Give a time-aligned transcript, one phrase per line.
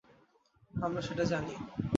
[0.73, 1.53] আমরা সেটা জানি।